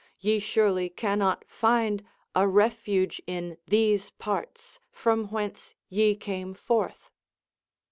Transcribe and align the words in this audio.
Ye 0.19 0.39
surely 0.39 0.89
can 0.89 1.19
not 1.19 1.45
find 1.47 2.03
a 2.33 2.47
refuge 2.47 3.21
in 3.27 3.59
these 3.67 4.09
parts, 4.09 4.79
from 4.89 5.27
whence 5.27 5.75
ye 5.89 6.15
came 6.15 6.55
forth. 6.55 7.11